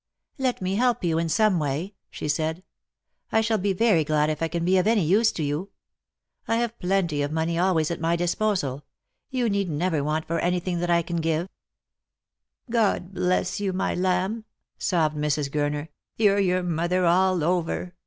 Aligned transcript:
"Let 0.39 0.63
me 0.63 0.77
help 0.77 1.03
you 1.03 1.19
in 1.19 1.29
some 1.29 1.59
way," 1.59 1.93
she 2.09 2.27
said." 2.27 2.63
I 3.31 3.41
shall 3.41 3.59
be 3.59 3.71
very 3.71 4.03
glad 4.03 4.31
if 4.31 4.41
I 4.41 4.47
can 4.47 4.65
be 4.65 4.79
of 4.79 4.87
any 4.87 5.03
use 5.05 5.31
to 5.33 5.43
you. 5.43 5.69
I 6.47 6.55
have 6.55 6.79
plenty 6.79 7.21
of 7.21 7.31
money 7.31 7.59
always 7.59 7.91
at 7.91 8.01
my 8.01 8.15
disposal. 8.15 8.83
You 9.29 9.47
need 9.47 9.69
never 9.69 10.03
want 10.03 10.25
for 10.25 10.39
anything 10.39 10.79
that 10.79 10.89
I 10.89 11.03
can 11.03 11.17
give." 11.17 11.49
Lost 12.67 12.71
for 12.71 12.73
Love. 12.73 12.97
365" 13.13 13.13
God 13.13 13.13
bless 13.13 13.59
you, 13.59 13.73
my 13.73 13.93
lamb!" 13.93 14.45
sobbed 14.89 15.15
Mrs. 15.17 15.51
Gurner;" 15.51 15.89
you're 16.17 16.39
your 16.39 16.63
mother 16.63 17.05
all 17.05 17.43
over. 17.43 17.93